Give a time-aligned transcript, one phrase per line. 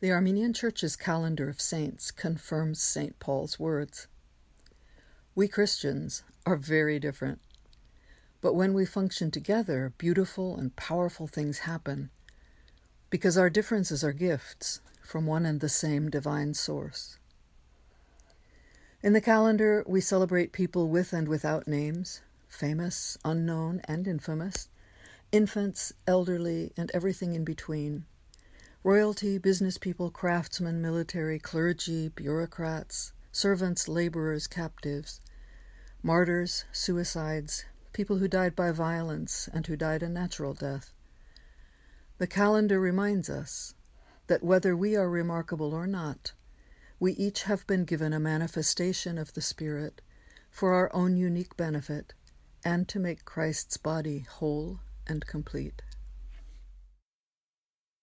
[0.00, 3.18] The Armenian Church's calendar of saints confirms St.
[3.18, 4.06] Paul's words.
[5.34, 7.40] We Christians are very different.
[8.40, 12.10] But when we function together, beautiful and powerful things happen
[13.10, 17.18] because our differences are gifts from one and the same divine source.
[19.02, 24.68] In the calendar, we celebrate people with and without names, famous, unknown, and infamous,
[25.32, 28.04] infants, elderly, and everything in between
[28.84, 35.20] royalty, business people, craftsmen, military, clergy, bureaucrats, servants, laborers, captives,
[36.02, 40.92] martyrs, suicides, people who died by violence and who died a natural death.
[42.18, 43.74] The calendar reminds us
[44.28, 46.32] that whether we are remarkable or not,
[47.00, 50.00] we each have been given a manifestation of the Spirit
[50.50, 52.14] for our own unique benefit
[52.64, 55.82] and to make Christ's body whole and complete.